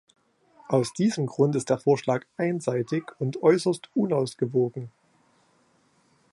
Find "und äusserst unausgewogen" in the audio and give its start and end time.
3.19-4.89